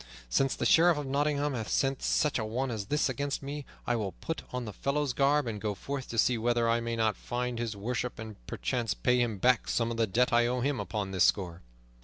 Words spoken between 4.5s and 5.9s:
on the fellow's garb and go